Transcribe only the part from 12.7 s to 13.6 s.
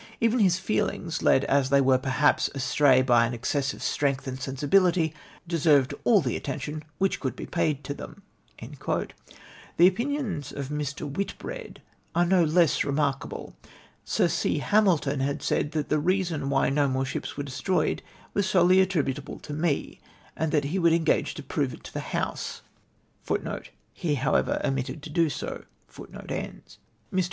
re markable.